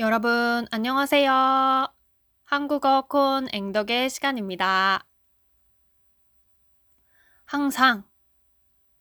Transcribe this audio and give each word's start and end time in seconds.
여러분, 0.00 0.66
안녕하세요. 0.72 1.86
한국어 2.42 3.02
콘 3.02 3.46
앵덕의 3.52 4.10
시간입니다. 4.10 5.06
항상 7.44 8.02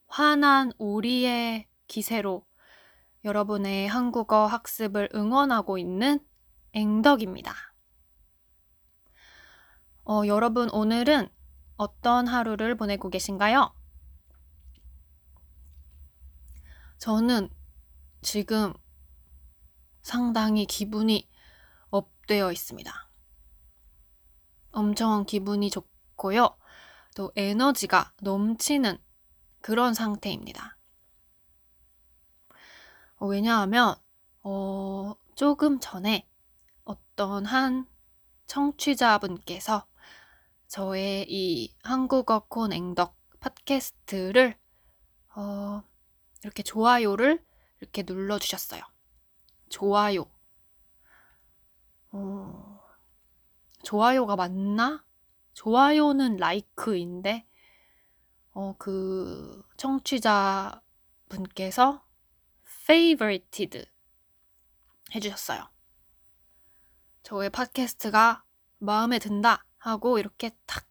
환한 0.06 0.72
우리의 0.78 1.68
기세로 1.88 2.46
여러분의 3.26 3.88
한국어 3.88 4.46
학습을 4.46 5.10
응원하고 5.16 5.80
있는 5.80 6.20
앵덕입니다. 6.74 7.56
어, 10.04 10.22
여러분, 10.28 10.70
오늘은 10.70 11.28
어떤 11.76 12.28
하루를 12.28 12.78
보내고 12.78 13.10
계신가요? 13.10 13.74
저는 17.00 17.50
지금 18.22 18.74
상당히 20.04 20.66
기분이 20.66 21.28
업되어 21.90 22.52
있습니다. 22.52 23.10
엄청 24.72 25.26
기분이 25.26 25.70
좋고요. 25.70 26.58
또 27.16 27.32
에너지가 27.36 28.14
넘치는 28.22 28.98
그런 29.62 29.94
상태입니다. 29.94 30.78
어, 33.16 33.28
왜냐하면, 33.28 33.96
어, 34.42 35.14
조금 35.36 35.80
전에 35.80 36.28
어떤 36.84 37.46
한 37.46 37.88
청취자분께서 38.48 39.88
저의 40.68 41.26
이 41.30 41.74
한국어 41.84 42.40
콘 42.50 42.74
앵덕 42.74 43.16
팟캐스트를, 43.40 44.58
어, 45.36 45.84
이렇게 46.44 46.62
좋아요를 46.64 47.44
이렇게 47.80 48.04
눌러주셨어요. 48.04 48.93
좋아요. 49.74 50.30
어, 52.12 52.80
좋아요가 53.82 54.36
맞나? 54.36 55.04
좋아요는 55.54 56.38
라이크인데, 56.38 57.48
어, 58.52 58.76
그, 58.78 59.64
청취자 59.78 60.80
분께서 61.28 62.06
favorited 62.84 63.90
해주셨어요. 65.16 65.68
저의 67.24 67.50
팟캐스트가 67.50 68.44
마음에 68.78 69.18
든다 69.18 69.66
하고 69.78 70.20
이렇게 70.20 70.52
탁 70.68 70.86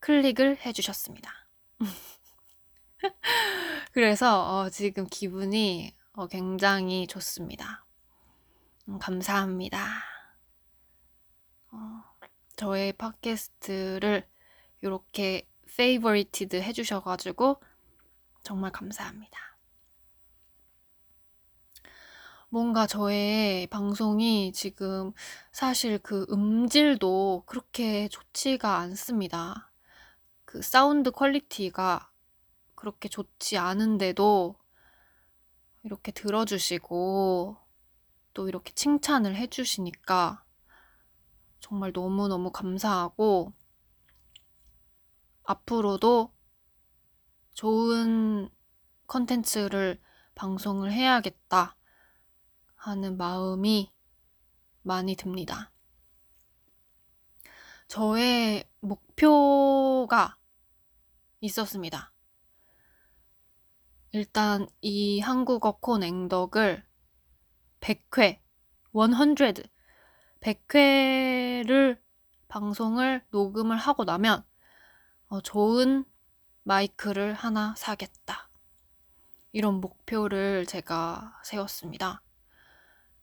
클릭을 0.00 0.58
해주셨습니다. 0.66 1.32
그래서 3.92 4.58
어, 4.58 4.70
지금 4.70 5.06
기분이 5.06 5.94
어, 6.14 6.26
굉장히 6.26 7.06
좋습니다. 7.06 7.84
음, 8.88 8.98
감사합니다. 8.98 10.02
어, 11.70 12.02
저의 12.56 12.94
팟캐스트를 12.94 14.26
이렇게 14.80 15.46
favorited 15.76 16.56
해주셔가지고 16.56 17.60
정말 18.42 18.72
감사합니다. 18.72 19.38
뭔가 22.48 22.86
저의 22.86 23.66
방송이 23.66 24.52
지금 24.54 25.12
사실 25.52 25.98
그 25.98 26.26
음질도 26.30 27.42
그렇게 27.44 28.08
좋지가 28.08 28.78
않습니다. 28.78 29.70
그 30.46 30.62
sound 30.62 31.10
quality가 31.10 32.10
그렇게 32.74 33.10
좋지 33.10 33.58
않은데도 33.58 34.56
이렇게 35.82 36.10
들어주시고 36.10 37.67
또 38.38 38.46
이렇게 38.46 38.72
칭찬을 38.72 39.34
해주시니까 39.34 40.44
정말 41.58 41.90
너무너무 41.90 42.52
감사하고 42.52 43.52
앞으로도 45.42 46.32
좋은 47.54 48.48
컨텐츠를 49.08 50.00
방송을 50.36 50.92
해야겠다 50.92 51.76
하는 52.76 53.16
마음이 53.16 53.92
많이 54.82 55.16
듭니다. 55.16 55.72
저의 57.88 58.62
목표가 58.78 60.38
있었습니다. 61.40 62.12
일단 64.12 64.68
이 64.80 65.18
한국어 65.18 65.72
콘 65.80 66.04
앵덕을 66.04 66.87
100회, 67.80 68.38
100, 68.92 69.70
100회를 70.40 71.98
방송을 72.48 73.24
녹음을 73.30 73.76
하고 73.76 74.04
나면 74.04 74.44
어, 75.28 75.40
좋은 75.40 76.04
마이크를 76.62 77.34
하나 77.34 77.74
사겠다. 77.76 78.48
이런 79.52 79.80
목표를 79.80 80.66
제가 80.66 81.40
세웠습니다. 81.44 82.22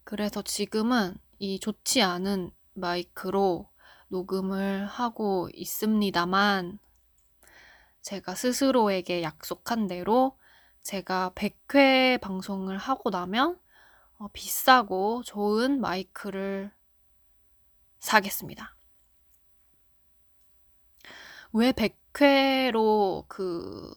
그래서 0.04 0.42
지금은 0.42 1.18
이 1.40 1.60
좋지 1.60 2.02
않은 2.02 2.52
마이크로 2.74 3.70
녹음을 4.08 4.86
하고 4.86 5.50
있습니다만 5.54 6.80
제가 8.02 8.36
스스로에게 8.36 9.24
약속한 9.24 9.88
대로 9.88 10.38
제가 10.84 11.32
100회 11.34 12.22
방송을 12.22 12.78
하고 12.78 13.10
나면 13.10 13.54
어, 13.54 13.58
비싸고 14.34 15.24
좋은 15.24 15.80
마이크를 15.80 16.72
사겠습니다. 18.00 18.76
왜 21.54 21.72
100회로 21.72 23.26
그 23.28 23.94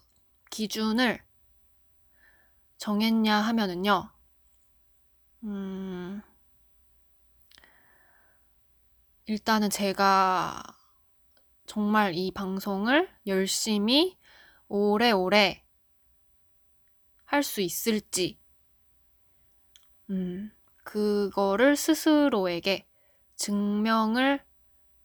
기준을 0.50 1.20
정했냐 2.78 3.36
하면은요, 3.42 4.10
음, 5.44 6.22
일단은 9.26 9.70
제가 9.70 10.60
정말 11.66 12.14
이 12.16 12.30
방송을 12.32 13.08
열심히 13.26 14.16
오래오래 14.68 15.64
할 17.26 17.44
수 17.44 17.60
있을지, 17.60 18.40
음, 20.10 20.50
그거를 20.84 21.76
스스로에게 21.76 22.86
증명을 23.36 24.42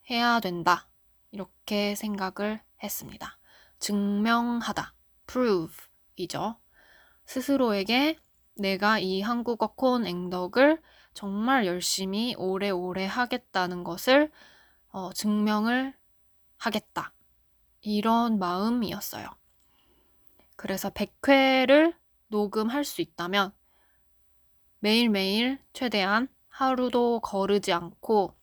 해야 0.09 0.40
된다. 0.40 0.90
이렇게 1.31 1.96
생각을 1.96 2.62
했습니다. 2.81 3.38
증명하다. 3.80 4.94
prove 5.28 5.75
이죠. 6.16 6.58
스스로에게 7.25 8.18
내가 8.56 9.00
이 9.00 9.22
한국어 9.22 9.74
콘 9.74 10.06
앵덕을 10.06 10.81
정말 11.13 11.66
열심히 11.66 12.36
오래오래 12.36 13.06
하겠다는 13.06 13.84
것을 13.84 14.31
어, 14.90 15.12
증명을 15.13 15.94
하겠다. 16.58 17.13
이런 17.81 18.40
마음이었어요. 18.40 19.28
그래서 20.56 20.90
100회를 20.90 21.96
녹음할 22.28 22.86
수 22.86 23.02
있다면 23.02 23.53
매일매일 24.84 25.60
최대한 25.72 26.28
하루도 26.50 27.22
거르지 27.22 27.72
않고 27.72 28.36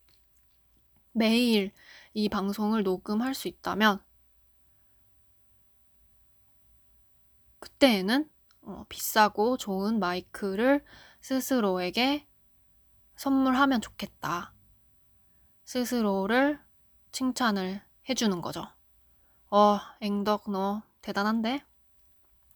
매일 1.12 1.70
이 2.14 2.30
방송을 2.30 2.82
녹음할 2.82 3.34
수 3.34 3.46
있다면 3.46 4.02
그때에는 7.58 8.30
어, 8.62 8.86
비싸고 8.88 9.58
좋은 9.58 9.98
마이크를 9.98 10.82
스스로에게 11.20 12.26
선물하면 13.16 13.82
좋겠다. 13.82 14.54
스스로를 15.66 16.58
칭찬을 17.12 17.82
해주는 18.08 18.40
거죠. 18.40 18.66
어, 19.50 19.78
앵덕 20.00 20.50
너 20.50 20.82
대단한데? 21.02 21.62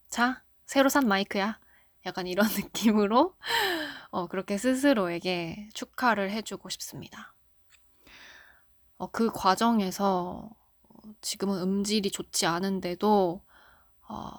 자, 0.08 0.42
새로 0.64 0.88
산 0.88 1.06
마이크야. 1.06 1.60
약간 2.06 2.26
이런 2.26 2.46
느낌으로 2.56 3.34
어, 4.14 4.28
그렇게 4.28 4.56
스스로에게 4.56 5.70
축하를 5.74 6.30
해주고 6.30 6.68
싶습니다. 6.68 7.34
어, 8.96 9.10
그 9.10 9.28
과정에서 9.32 10.48
지금은 11.20 11.60
음질이 11.60 12.12
좋지 12.12 12.46
않은데도 12.46 13.44
어, 14.08 14.30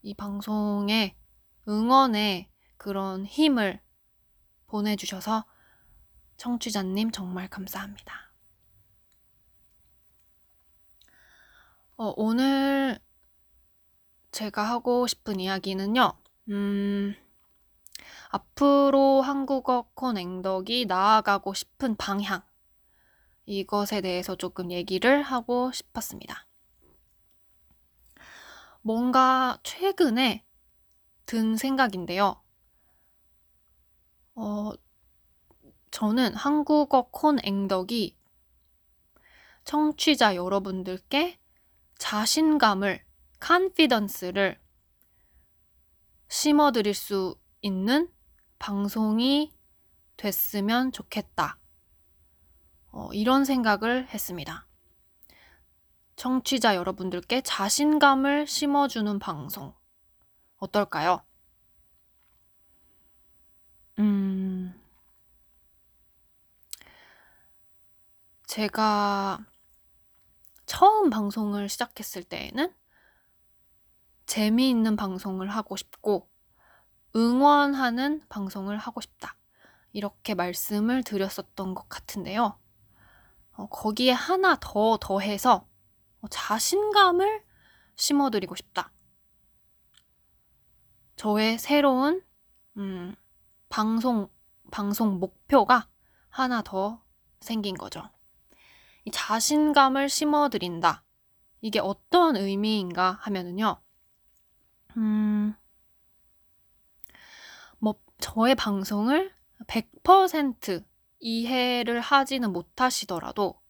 이 0.00 0.14
방송에 0.14 1.14
응원의 1.68 2.50
그런 2.78 3.26
힘을 3.26 3.82
보내주셔서 4.66 5.44
청취자님 6.38 7.10
정말 7.10 7.48
감사합니다. 7.48 8.32
어, 11.98 12.14
오늘 12.16 12.98
제가 14.30 14.70
하고 14.70 15.06
싶은 15.06 15.38
이야기는요, 15.38 16.14
음, 16.48 17.14
앞으로 18.30 19.22
한국어 19.22 19.88
콘앵덕이 19.94 20.86
나아가고 20.86 21.54
싶은 21.54 21.96
방향. 21.96 22.42
이것에 23.46 24.00
대해서 24.00 24.36
조금 24.36 24.70
얘기를 24.70 25.22
하고 25.22 25.72
싶었습니다. 25.72 26.46
뭔가 28.82 29.58
최근에 29.62 30.44
든 31.26 31.56
생각인데요. 31.56 32.42
어, 34.34 34.72
저는 35.90 36.34
한국어 36.34 37.08
콘앵덕이 37.10 38.16
청취자 39.64 40.36
여러분들께 40.36 41.38
자신감을, 41.98 43.04
컨피던스를 43.40 44.58
심어드릴 46.28 46.94
수 46.94 47.38
있는 47.60 48.12
방송이 48.58 49.52
됐으면 50.16 50.92
좋겠다. 50.92 51.58
어, 52.90 53.08
이런 53.12 53.44
생각을 53.44 54.08
했습니다. 54.08 54.66
청취자 56.16 56.74
여러분들께 56.74 57.42
자신감을 57.42 58.46
심어주는 58.46 59.18
방송. 59.20 59.74
어떨까요? 60.58 61.22
음, 64.00 64.74
제가 68.46 69.38
처음 70.66 71.10
방송을 71.10 71.68
시작했을 71.68 72.24
때에는 72.24 72.72
재미있는 74.26 74.96
방송을 74.96 75.48
하고 75.48 75.76
싶고 75.76 76.28
응원하는 77.16 78.22
방송을 78.28 78.78
하고 78.78 79.00
싶다. 79.00 79.36
이렇게 79.92 80.34
말씀을 80.34 81.02
드렸었던 81.02 81.74
것 81.74 81.88
같은데요. 81.88 82.58
어, 83.52 83.66
거기에 83.68 84.12
하나 84.12 84.56
더 84.60 84.98
더해서 85.00 85.66
자신감을 86.30 87.42
심어드리고 87.96 88.54
싶다. 88.54 88.92
저의 91.16 91.58
새로운 91.58 92.22
음, 92.76 93.14
방송 93.68 94.28
방송 94.70 95.18
목표가 95.18 95.88
하나 96.28 96.62
더 96.62 97.02
생긴 97.40 97.76
거죠. 97.76 98.08
이 99.04 99.10
자신감을 99.10 100.08
심어드린다. 100.08 101.04
이게 101.60 101.80
어떤 101.80 102.36
의미인가 102.36 103.18
하면은요. 103.20 103.80
음, 104.96 105.54
뭐, 105.56 105.67
저의 108.20 108.54
방송을 108.54 109.32
100% 109.66 110.84
이해를 111.18 112.00
하지는 112.00 112.52
못하시더라도 112.52 113.60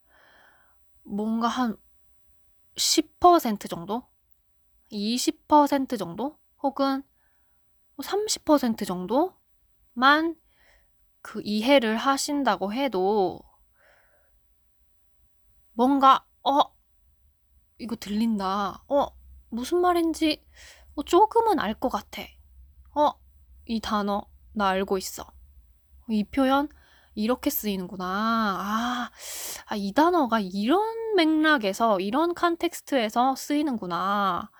뭔가 1.02 1.48
한 1.48 1.76
10% 2.76 3.68
정도? 3.68 4.04
20% 4.90 5.96
정도? 5.98 6.38
혹은 6.62 7.02
30% 8.02 8.84
정도만 8.86 10.36
그 11.22 11.42
이해를 11.44 11.96
하신다고 11.98 12.72
해도 12.74 13.40
뭔가 15.72 16.26
어 16.42 16.74
이거 17.78 17.96
들린다. 17.96 18.82
어 18.88 19.06
무슨 19.50 19.80
말인지 19.80 20.44
어, 20.94 21.02
조금은 21.02 21.58
알 21.60 21.74
것 21.74 21.88
같아. 21.88 22.22
어 22.94 23.12
이 23.70 23.80
단어 23.80 24.22
나 24.58 24.68
알고 24.68 24.98
있어. 24.98 25.24
이 26.08 26.24
표현 26.24 26.68
이렇게 27.14 27.50
쓰이는구나. 27.50 28.04
아, 28.04 29.10
아, 29.66 29.76
이 29.76 29.92
단어가 29.92 30.40
이런 30.40 31.14
맥락에서, 31.16 32.00
이런 32.00 32.34
컨텍스트에서 32.34 33.34
쓰이는구나. 33.36 34.50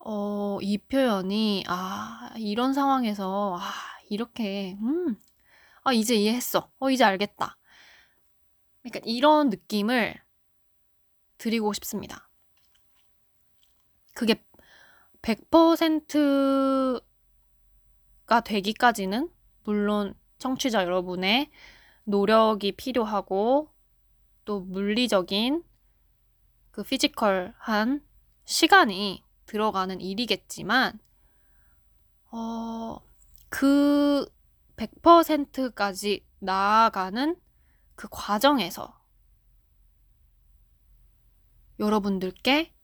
어, 0.00 0.58
이 0.62 0.78
표현이, 0.78 1.64
아, 1.66 2.30
이런 2.36 2.72
상황에서, 2.72 3.58
아, 3.60 3.62
이렇게, 4.08 4.76
음, 4.80 5.16
아, 5.84 5.92
이제 5.92 6.14
이해했어. 6.14 6.70
어, 6.78 6.90
이제 6.90 7.04
알겠다. 7.04 7.56
그러니까 8.82 9.00
이런 9.04 9.50
느낌을 9.50 10.14
드리고 11.38 11.72
싶습니다. 11.74 12.28
그게 14.14 14.42
100% 15.22 17.00
가 18.26 18.40
되기까지는 18.40 19.30
물론 19.64 20.14
청취자 20.38 20.82
여러분의 20.82 21.50
노력이 22.04 22.72
필요하고 22.72 23.72
또 24.44 24.60
물리적인 24.60 25.64
그 26.70 26.82
피지컬한 26.82 28.04
시간이 28.44 29.24
들어가는 29.46 30.00
일이겠지만 30.00 30.98
어, 32.32 32.98
그 33.48 34.26
100%까지 34.76 36.26
나아가는 36.38 37.40
그 37.94 38.08
과정에서 38.10 39.00
여러분들께 41.78 42.74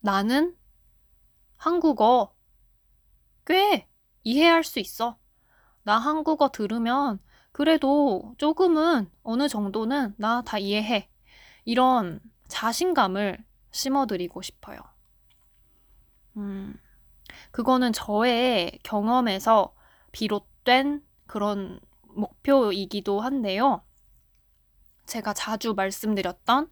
나는 0.00 0.56
한국어 1.56 2.34
꽤 3.46 3.89
이해할 4.22 4.64
수 4.64 4.78
있어. 4.80 5.18
나 5.82 5.98
한국어 5.98 6.50
들으면 6.50 7.18
그래도 7.52 8.34
조금은 8.38 9.10
어느 9.22 9.48
정도는 9.48 10.14
나 10.18 10.42
다 10.42 10.58
이해해. 10.58 11.08
이런 11.64 12.20
자신감을 12.48 13.44
심어드리고 13.70 14.42
싶어요. 14.42 14.80
음, 16.36 16.74
그거는 17.50 17.92
저의 17.92 18.78
경험에서 18.82 19.74
비롯된 20.12 21.04
그런 21.26 21.80
목표이기도 22.02 23.20
한데요. 23.20 23.84
제가 25.06 25.32
자주 25.32 25.74
말씀드렸던 25.74 26.70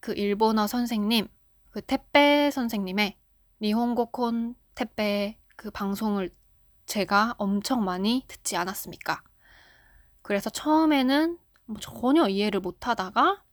그 0.00 0.12
일본어 0.14 0.66
선생님, 0.66 1.28
그 1.70 1.82
택배 1.82 2.50
선생님의 2.50 3.16
니혼고콘 3.62 4.54
택배 4.74 5.38
그 5.56 5.70
방송을 5.70 6.30
제가 6.90 7.36
엄청 7.38 7.84
많이 7.84 8.24
듣지 8.26 8.56
않았습니까? 8.56 9.22
그래서 10.22 10.50
처음에는 10.50 11.38
뭐 11.66 11.76
전혀 11.78 12.26
이해를 12.28 12.58
못 12.58 12.88
하다가 12.88 13.44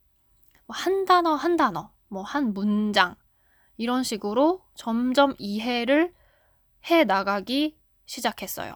뭐 0.66 0.76
한 0.76 1.06
단어 1.06 1.36
한 1.36 1.56
단어, 1.56 1.94
뭐 2.08 2.24
한 2.24 2.54
문장 2.56 3.16
이런 3.78 4.04
식으로 4.04 4.66
점점 4.74 5.36
이해를 5.38 6.16
해 6.90 7.04
나가기 7.04 7.78
시작했어요. 8.08 8.74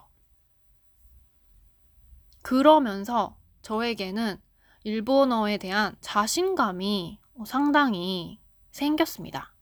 그러면서 2.43 3.35
저에게는 3.63 4.39
일본어에 4.83 5.57
대한 5.57 5.95
자신감이 6.01 7.19
상당히 7.47 8.39
생겼습니다. 8.69 9.55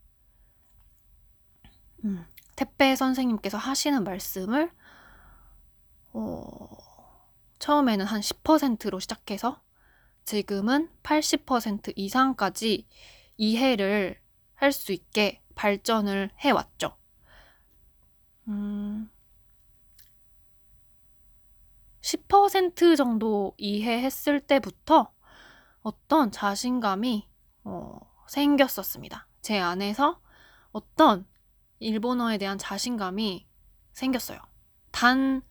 음, 2.03 2.25
택배 2.57 2.97
선생님께서 2.97 3.57
하시는 3.57 4.03
말씀을 4.03 4.73
어, 6.13 6.69
처음에는 7.59 8.05
한 8.05 8.21
10%로 8.21 8.99
시작해서 8.99 9.61
지금은 10.25 10.89
80% 11.03 11.93
이상까지 11.95 12.87
이해를 13.37 14.19
할 14.59 14.73
수 14.73 14.91
있게 14.91 15.41
발전을 15.55 16.31
해왔죠. 16.39 16.95
음, 18.49 19.09
10% 22.01 22.97
정도 22.97 23.53
이해했을 23.57 24.41
때부터 24.41 25.13
어떤 25.81 26.31
자신감이 26.31 27.29
어, 27.63 27.99
생겼었습니다. 28.27 29.27
제 29.41 29.59
안에서 29.59 30.19
어떤 30.71 31.25
일본어에 31.79 32.37
대한 32.37 32.57
자신감이 32.57 33.47
생겼어요. 33.93 34.39
단 34.91 35.41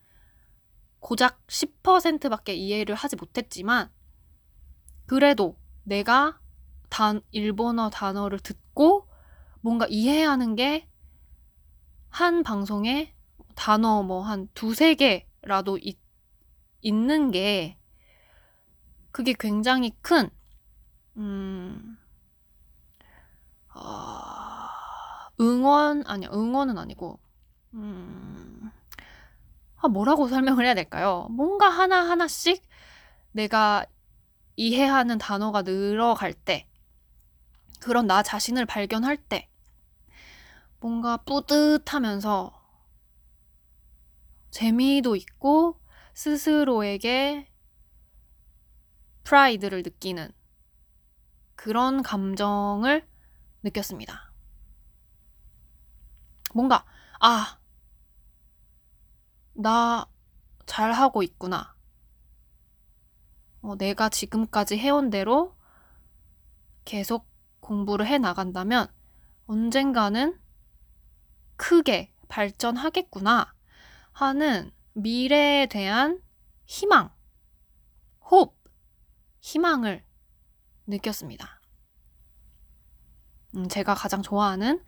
고작 0.99 1.39
10%밖에 1.47 2.53
이해를 2.53 2.95
하지 2.95 3.15
못했지만 3.15 3.89
그래도 5.05 5.57
내가 5.83 6.39
단 6.89 7.21
일본어 7.31 7.89
단어를 7.89 8.39
듣고 8.39 9.07
뭔가 9.61 9.85
이해하는 9.89 10.55
게 10.55 10.89
한 12.09 12.43
방송에 12.43 13.13
단어 13.55 14.03
뭐 14.03 14.23
한 14.23 14.47
두세 14.53 14.95
개라도 14.95 15.77
있, 15.77 15.97
있는 16.81 17.31
게 17.31 17.77
그게 19.11 19.33
굉장히 19.37 19.91
큰 20.01 20.29
음, 21.17 21.97
어, 23.73 23.79
응원 25.39 26.03
아니야 26.07 26.29
응원은 26.31 26.77
아니고 26.77 27.19
음, 27.73 28.28
아, 29.81 29.87
뭐라고 29.87 30.27
설명을 30.27 30.65
해야 30.65 30.73
될까요? 30.73 31.27
뭔가 31.31 31.69
하나하나씩 31.69 32.61
내가 33.31 33.85
이해하는 34.55 35.17
단어가 35.17 35.61
늘어갈 35.61 36.33
때, 36.33 36.67
그런 37.79 38.07
나 38.07 38.21
자신을 38.21 38.65
발견할 38.65 39.15
때, 39.17 39.49
뭔가 40.81 41.17
뿌듯하면서 41.17 42.59
재미도 44.51 45.15
있고 45.15 45.79
스스로에게 46.13 47.47
프라이드를 49.23 49.83
느끼는 49.83 50.31
그런 51.55 52.01
감정을 52.01 53.07
느꼈습니다. 53.63 54.33
뭔가, 56.53 56.85
아, 57.19 57.58
나 59.61 60.07
잘하고 60.65 61.21
있구나. 61.21 61.75
어, 63.61 63.75
내가 63.75 64.07
지금까지 64.07 64.77
해온 64.77 65.09
대로 65.09 65.53
계속 66.85 67.27
공부를 67.59 68.07
해 68.07 68.17
나간다면 68.19 68.87
언젠가는 69.47 70.39
크게 71.57 72.13
발전하겠구나 72.29 73.53
하는 74.13 74.71
미래에 74.93 75.65
대한 75.65 76.21
희망, 76.65 77.11
호 78.31 78.55
희망을 79.41 80.05
느꼈습니다. 80.87 81.59
음, 83.57 83.67
제가 83.67 83.93
가장 83.93 84.21
좋아하는 84.21 84.81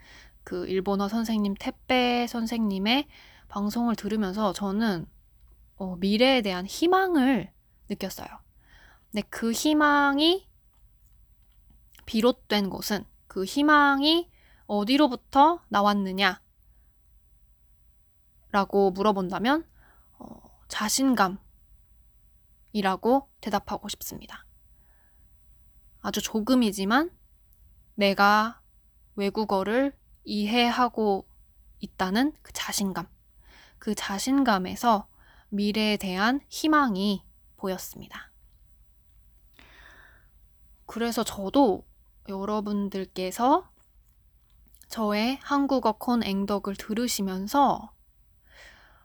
그 0.46 0.66
일본어 0.68 1.10
선생님 1.10 1.56
태페 1.60 2.28
선생님의 2.28 3.10
방송을 3.52 3.96
들으면서 3.98 4.54
저는 4.54 5.06
어, 5.76 5.98
미래에 5.98 6.42
대한 6.42 6.66
희망을 6.66 7.52
느꼈어요. 7.90 8.28
근데 9.12 9.28
그 9.30 9.52
희망이 9.52 10.48
비롯된 12.06 12.70
곳은 12.70 13.06
그 13.28 13.44
희망이 13.44 14.32
어디로부터 14.68 15.62
나왔느냐? 15.68 16.42
라고 18.52 18.92
물어본다면, 18.92 19.66
어, 20.20 20.60
자신감이라고 20.70 21.40
대답하고 23.42 23.90
싶습니다. 23.90 24.46
아주 26.00 26.22
조금이지만 26.22 27.12
내가 27.96 28.62
외국어를 29.16 29.98
이해하고 30.24 31.28
있다는 31.80 32.34
그 32.42 32.54
자신감. 32.54 33.08
그 33.82 33.96
자신감에서 33.96 35.08
미래에 35.50 35.98
대한 35.98 36.40
희망이 36.50 37.26
보였습니다. 37.58 38.32
그래서 40.86 41.24
저도 41.24 41.88
여러분들께서 42.30 43.72
저의 44.88 45.40
한국어 45.42 45.94
콘 45.94 46.22
앵덕을 46.22 46.76
들으시면서 46.76 47.92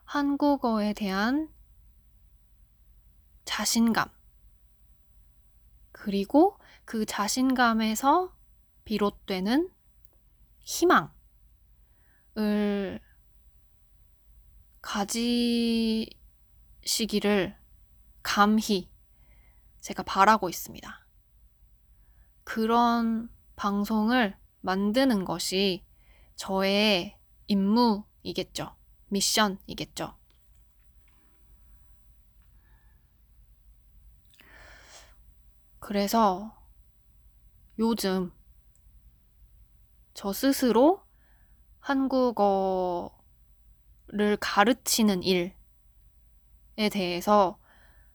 한국어에 0.04 0.92
대한 0.92 1.49
자신감, 3.47 4.11
그리고 5.92 6.59
그 6.85 7.06
자신감에서 7.06 8.37
비롯되는 8.85 9.71
희망을 10.61 13.06
가지시기를 16.87 17.59
감히 18.23 18.88
제가 19.81 20.05
바라고 20.05 20.49
있습니다. 20.49 21.07
그런 22.45 23.28
방송을 23.57 24.38
만드는 24.61 25.25
것이 25.25 25.85
저의 26.37 27.19
임무이겠죠. 27.49 28.76
미션이겠죠. 29.09 30.16
그래서 35.81 36.57
요즘 37.78 38.33
저 40.14 40.33
스스로 40.33 41.02
한국어 41.81 43.16
를 44.09 44.37
가르치는 44.37 45.25
일에 45.25 45.53
대해서 46.93 47.59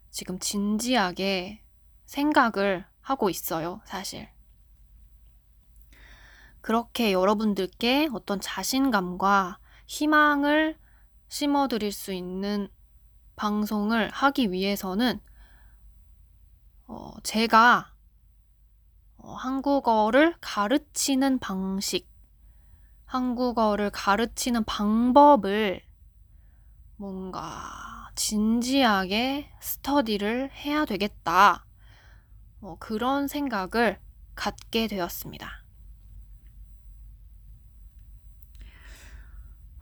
지금 0.10 0.40
진지하게 0.40 1.62
생각을 2.06 2.86
하고 3.02 3.30
있어요, 3.30 3.82
사실. 3.86 4.30
그렇게 6.62 7.12
여러분들께 7.12 8.10
어떤 8.14 8.40
자신감과 8.40 9.58
희망을 9.88 10.80
심어 11.28 11.68
드릴 11.68 11.92
수 11.92 12.14
있는 12.14 12.70
방송을 13.36 14.10
하기 14.12 14.52
위해서는 14.52 15.20
어, 16.88 17.14
제가 17.24 17.94
어, 19.18 19.34
한국어를 19.34 20.36
가르치는 20.42 21.40
방식, 21.40 22.11
한국어를 23.12 23.90
가르치는 23.90 24.64
방법을 24.64 25.82
뭔가 26.96 28.10
진지하게 28.16 29.52
스터디를 29.60 30.50
해야 30.54 30.86
되겠다. 30.86 31.66
어, 32.62 32.78
그런 32.80 33.28
생각을 33.28 34.00
갖게 34.34 34.88
되었습니다. 34.88 35.66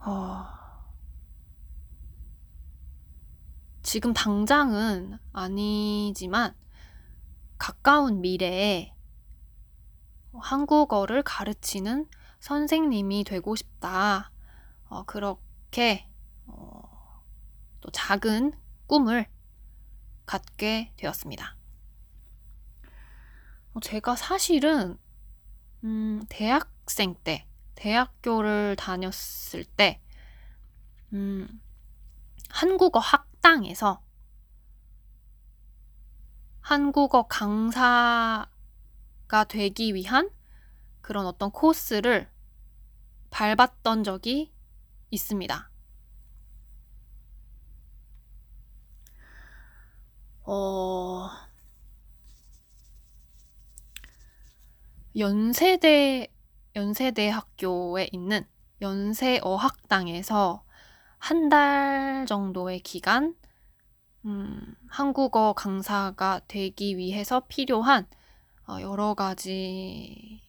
어, 0.00 0.46
지금 3.84 4.12
당장은 4.12 5.20
아니지만 5.32 6.56
가까운 7.58 8.22
미래에 8.22 8.92
한국어를 10.34 11.22
가르치는 11.22 12.08
선생님이 12.40 13.24
되고 13.24 13.54
싶다. 13.54 14.32
어, 14.88 15.04
그렇게 15.04 16.08
어, 16.46 17.22
또 17.80 17.90
작은 17.90 18.52
꿈을 18.86 19.26
갖게 20.26 20.92
되었습니다. 20.96 21.56
어, 23.74 23.80
제가 23.80 24.16
사실은 24.16 24.98
음, 25.84 26.22
대학생 26.28 27.14
때, 27.24 27.46
대학교를 27.74 28.76
다녔을 28.76 29.64
때, 29.76 30.02
음, 31.12 31.48
한국어 32.50 32.98
학당에서 32.98 34.02
한국어 36.60 37.26
강사가 37.26 38.48
되기 39.48 39.94
위한 39.94 40.30
그런 41.00 41.26
어떤 41.26 41.50
코스를 41.50 42.29
밟았던 43.30 44.04
적이 44.04 44.52
있습니다. 45.10 45.70
어, 50.44 51.30
연세대, 55.16 56.28
연세대 56.76 57.28
학교에 57.28 58.08
있는 58.12 58.46
연세어학당에서 58.80 60.64
한 61.18 61.48
달 61.50 62.24
정도의 62.26 62.80
기간 62.80 63.34
음, 64.26 64.74
한국어 64.88 65.52
강사가 65.54 66.40
되기 66.48 66.96
위해서 66.96 67.40
필요한 67.48 68.06
어, 68.68 68.80
여러 68.80 69.14
가지 69.14 70.42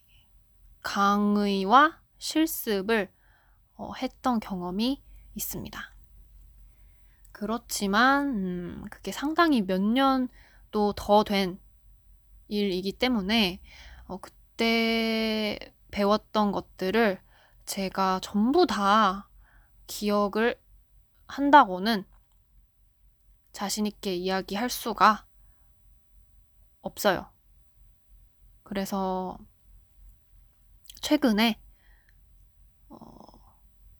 강의와 0.83 2.00
실습을 2.21 3.11
어, 3.73 3.93
했던 3.95 4.39
경험이 4.39 5.03
있습니다. 5.33 5.81
그렇지만 7.31 8.27
음, 8.27 8.85
그게 8.91 9.11
상당히 9.11 9.63
몇 9.63 9.81
년도 9.81 10.93
더 10.95 11.23
된 11.23 11.59
일이기 12.47 12.93
때문에 12.93 13.59
어, 14.05 14.17
그때 14.19 15.57
배웠던 15.89 16.51
것들을 16.51 17.19
제가 17.65 18.19
전부 18.21 18.67
다 18.67 19.27
기억을 19.87 20.61
한다고는 21.27 22.05
자신있게 23.51 24.15
이야기할 24.15 24.69
수가 24.69 25.25
없어요. 26.81 27.31
그래서 28.63 29.39
최근에 31.01 31.59
어, 31.59 31.70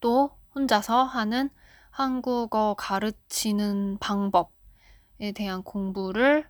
또 0.01 0.37
혼자서 0.53 1.03
하는 1.03 1.49
한국어 1.91 2.75
가르치는 2.77 3.97
방법에 3.99 5.31
대한 5.33 5.63
공부를 5.63 6.49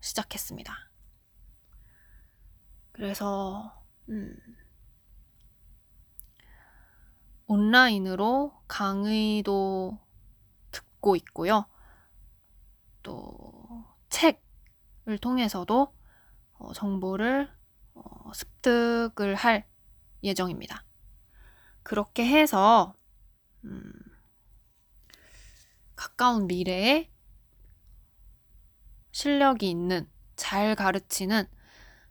시작했습니다. 0.00 0.74
그래서, 2.92 3.84
음, 4.08 4.36
온라인으로 7.46 8.52
강의도 8.68 9.98
듣고 10.70 11.16
있고요. 11.16 11.66
또 13.02 13.84
책을 14.08 15.18
통해서도 15.20 15.92
어, 16.54 16.72
정보를 16.72 17.50
어, 17.94 18.32
습득을 18.32 19.34
할 19.34 19.66
예정입니다. 20.22 20.84
그렇게 21.82 22.26
해서 22.26 22.94
음, 23.64 23.92
가까운 25.96 26.46
미래에 26.46 27.10
실력이 29.12 29.68
있는 29.68 30.08
잘 30.36 30.74
가르치는 30.74 31.46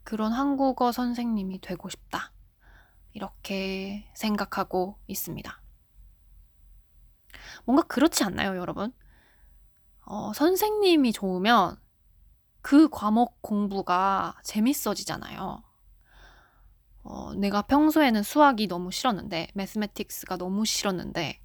그런 0.03 0.31
한국어 0.31 0.91
선생님이 0.91 1.61
되고 1.61 1.89
싶다. 1.89 2.33
이렇게 3.13 4.11
생각하고 4.15 4.99
있습니다. 5.07 5.61
뭔가 7.65 7.83
그렇지 7.83 8.23
않나요, 8.23 8.55
여러분? 8.57 8.93
어, 10.05 10.33
선생님이 10.33 11.13
좋으면 11.13 11.79
그 12.61 12.89
과목 12.89 13.41
공부가 13.41 14.35
재밌어지잖아요. 14.43 15.63
어, 17.03 17.33
내가 17.33 17.61
평소에는 17.63 18.23
수학이 18.23 18.67
너무 18.67 18.91
싫었는데, 18.91 19.47
매스매틱스가 19.53 20.37
너무 20.37 20.65
싫었는데, 20.65 21.39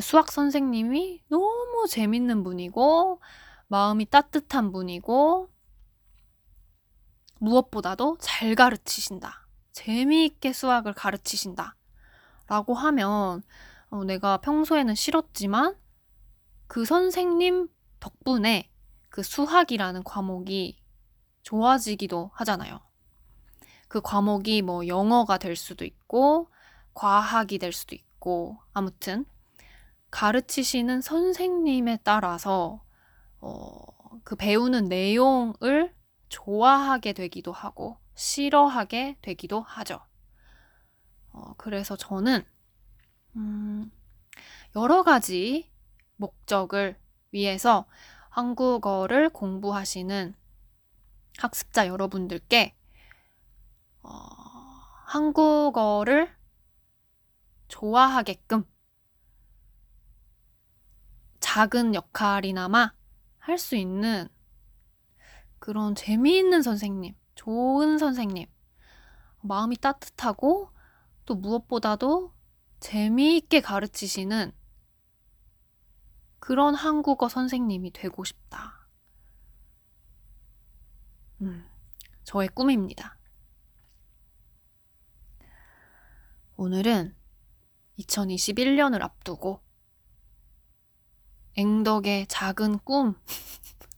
수학 0.00 0.30
선생님이 0.30 1.22
너무 1.28 1.86
재밌는 1.88 2.44
분이고, 2.44 3.20
마음이 3.68 4.06
따뜻한 4.06 4.72
분이고, 4.72 5.48
무엇보다도 7.38 8.18
잘 8.20 8.54
가르치신다. 8.54 9.48
재미있게 9.72 10.52
수학을 10.52 10.92
가르치신다. 10.92 11.76
라고 12.46 12.74
하면, 12.74 13.42
어, 13.90 14.04
내가 14.04 14.36
평소에는 14.38 14.94
싫었지만, 14.94 15.76
그 16.66 16.84
선생님 16.84 17.68
덕분에 18.00 18.70
그 19.08 19.22
수학이라는 19.22 20.04
과목이 20.04 20.80
좋아지기도 21.42 22.30
하잖아요. 22.34 22.80
그 23.92 24.00
과목이 24.00 24.62
뭐 24.62 24.86
영어가 24.86 25.36
될 25.36 25.54
수도 25.54 25.84
있고, 25.84 26.48
과학이 26.94 27.58
될 27.58 27.72
수도 27.74 27.94
있고, 27.94 28.56
아무튼, 28.72 29.26
가르치시는 30.10 31.02
선생님에 31.02 31.98
따라서, 32.02 32.82
어, 33.42 33.84
그 34.24 34.34
배우는 34.34 34.86
내용을 34.86 35.94
좋아하게 36.30 37.12
되기도 37.12 37.52
하고, 37.52 37.98
싫어하게 38.14 39.18
되기도 39.20 39.60
하죠. 39.60 40.00
어, 41.32 41.52
그래서 41.58 41.94
저는, 41.94 42.46
음, 43.36 43.92
여러 44.74 45.02
가지 45.02 45.70
목적을 46.16 46.98
위해서 47.30 47.84
한국어를 48.30 49.28
공부하시는 49.28 50.34
학습자 51.36 51.88
여러분들께 51.88 52.74
어, 54.02 54.10
한국어를 55.06 56.34
좋아하게끔 57.68 58.64
작은 61.40 61.94
역할이나마 61.94 62.92
할 63.38 63.58
수 63.58 63.76
있는 63.76 64.28
그런 65.58 65.94
재미있는 65.94 66.62
선생님, 66.62 67.14
좋은 67.34 67.98
선생님, 67.98 68.46
마음이 69.42 69.76
따뜻하고 69.76 70.70
또 71.24 71.34
무엇보다도 71.34 72.32
재미있게 72.80 73.60
가르치시는 73.60 74.52
그런 76.40 76.74
한국어 76.74 77.28
선생님이 77.28 77.92
되고 77.92 78.24
싶다. 78.24 78.88
음, 81.42 81.68
저의 82.24 82.48
꿈입니다. 82.48 83.16
오늘은 86.64 87.12
2021년을 87.98 89.02
앞두고 89.02 89.60
앵덕의 91.56 92.28
작은 92.28 92.78
꿈 92.84 93.16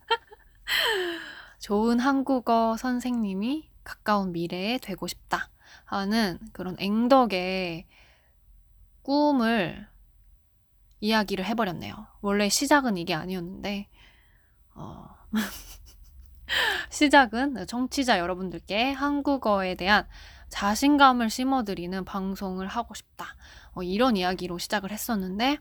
좋은 1.61 2.01
한국어 2.01 2.79
선생님이 2.79 3.69
가까운 3.85 4.33
미래에 4.33 4.79
되고 4.79 5.07
싶다 5.07 5.51
하는 5.85 6.39
그런 6.55 6.75
앵덕의 6.79 7.87
꿈을 9.03 9.87
이야기를 11.01 11.45
해버렸네요. 11.45 12.07
원래 12.23 12.49
시작은 12.49 12.97
이게 12.97 13.13
아니었는데, 13.13 13.91
어, 14.75 15.07
시작은 16.89 17.67
청취자 17.67 18.19
여러분들께 18.19 18.93
한국어에 18.93 19.75
대한 19.75 20.09
자신감을 20.59 21.31
심어드리는 21.31 22.05
방송을 22.05 22.69
하고 22.69 22.95
싶다. 22.95 23.35
어, 23.73 23.83
이런 23.83 24.17
이야기로 24.17 24.59
시작을 24.59 24.93
했었는데, 24.93 25.59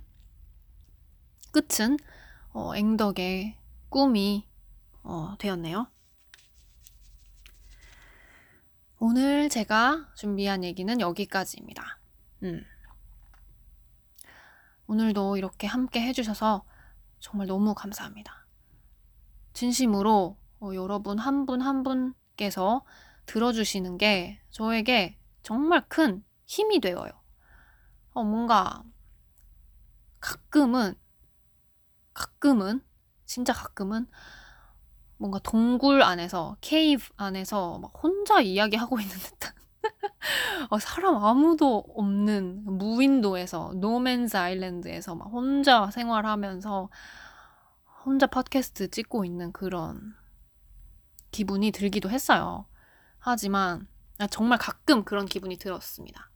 끝은 1.51 1.97
어, 2.51 2.75
앵덕의 2.75 3.57
꿈이 3.89 4.47
어, 5.01 5.33
되었네요. 5.39 5.87
오늘 8.99 9.49
제가 9.49 10.11
준비한 10.15 10.63
얘기는 10.63 11.01
여기까지입니다. 11.01 11.99
음. 12.43 12.63
오늘도 14.85 15.37
이렇게 15.37 15.65
함께 15.65 16.01
해주셔서 16.01 16.63
정말 17.19 17.47
너무 17.47 17.73
감사합니다. 17.73 18.45
진심으로 19.53 20.37
어, 20.59 20.71
여러분 20.75 21.17
한 21.17 21.47
분 21.47 21.61
한 21.61 21.81
분께서 21.81 22.85
들어주시는 23.25 23.97
게 23.97 24.41
저에게 24.51 25.17
정말 25.41 25.85
큰 25.87 26.23
힘이 26.45 26.79
되어요. 26.79 27.11
어, 28.13 28.23
뭔가 28.23 28.83
가끔은, 30.19 30.95
가끔은, 32.13 32.81
진짜 33.25 33.51
가끔은 33.53 34.07
뭔가 35.17 35.39
동굴 35.39 36.01
안에서, 36.01 36.57
케이브 36.61 37.09
안에서 37.17 37.79
막 37.79 37.91
혼자 38.01 38.39
이야기하고 38.41 38.99
있는 38.99 39.15
듯한 39.15 39.53
어, 40.69 40.79
사람 40.79 41.15
아무도 41.17 41.85
없는 41.95 42.63
무인도에서 42.77 43.73
노맨즈 43.75 44.37
아일랜드에서 44.37 45.15
막 45.15 45.25
혼자 45.25 45.89
생활하면서 45.91 46.89
혼자 48.05 48.27
팟캐스트 48.27 48.89
찍고 48.89 49.25
있는 49.25 49.51
그런 49.51 50.15
기분이 51.31 51.71
들기도 51.71 52.09
했어요. 52.09 52.65
하지만 53.25 53.87
아, 54.17 54.27
정말 54.27 54.57
가끔 54.59 55.05
그런 55.05 55.25
기분이 55.25 55.55
들었습니다. 55.57 56.29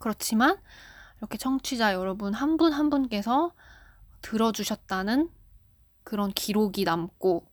그렇지만 0.00 0.60
이렇게 1.18 1.38
청취자 1.38 1.94
여러분 1.94 2.34
한 2.34 2.56
분한 2.56 2.78
한 2.78 2.90
분께서 2.90 3.54
들어주셨다는 4.22 5.30
그런 6.02 6.32
기록이 6.32 6.82
남고 6.82 7.46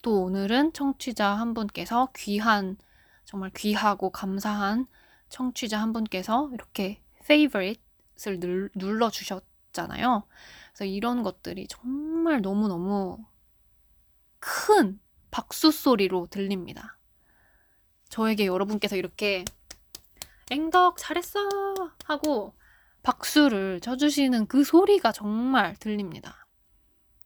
또 0.00 0.22
오늘은 0.22 0.72
청취자 0.72 1.28
한 1.28 1.52
분께서 1.52 2.08
귀한 2.16 2.78
정말 3.26 3.50
귀하고 3.54 4.10
감사한 4.10 4.86
청취자 5.28 5.78
한 5.78 5.92
분께서 5.92 6.48
이렇게 6.54 7.02
favorite을 7.24 8.70
눌러 8.76 9.10
주셨잖아요. 9.10 10.22
그래서 10.72 10.84
이런 10.86 11.22
것들이 11.22 11.66
정말 11.68 12.40
너무너무 12.40 13.18
큰 14.38 14.98
박수 15.30 15.70
소리로 15.70 16.28
들립니다. 16.30 16.97
저에게 18.08 18.46
여러분께서 18.46 18.96
이렇게 18.96 19.44
앵덕 20.50 20.96
잘했어 20.98 21.40
하고 22.04 22.54
박수를 23.02 23.80
쳐주시는 23.80 24.46
그 24.46 24.64
소리가 24.64 25.12
정말 25.12 25.76
들립니다. 25.76 26.46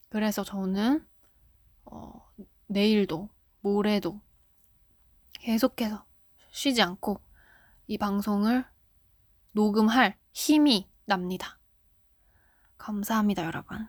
그래서 0.09 0.45
저는 0.45 1.07
어, 1.85 2.31
내일도 2.67 3.29
모레도 3.61 4.21
계속해서 5.35 6.05
쉬지 6.51 6.83
않고 6.83 7.21
이 7.87 7.99
방송을 7.99 8.65
녹음할 9.53 10.19
힘이 10.33 10.91
납니다. 11.05 11.59
감사합니다, 12.79 13.45
여러분. 13.45 13.89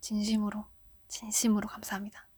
진심으로, 0.00 0.66
진심으로 1.08 1.68
감사합니다. 1.68 2.29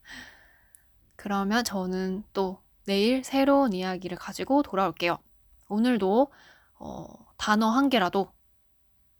그러면 1.22 1.62
저는 1.62 2.24
또 2.32 2.60
내일 2.84 3.22
새로운 3.22 3.72
이야기를 3.72 4.18
가지고 4.18 4.64
돌아올게요. 4.64 5.20
오늘도 5.68 6.32
어, 6.80 7.06
단어 7.36 7.68
한 7.68 7.88
개라도 7.88 8.32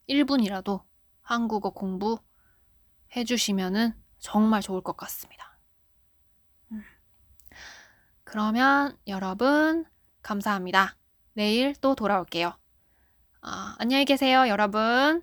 1분이라도 0.09 0.83
한국어 1.21 1.71
공부 1.71 2.19
해주시면은 3.15 3.95
정말 4.19 4.63
좋을 4.63 4.81
것 4.81 4.97
같습니다. 4.97 5.57
음. 6.73 6.83
그러면 8.25 8.99
여러분, 9.07 9.85
감사합니다. 10.23 10.97
내일 11.35 11.73
또 11.77 11.95
돌아올게요. 11.95 12.53
아, 13.43 13.77
안녕히 13.79 14.05
계세요, 14.07 14.49
여러분. 14.49 15.23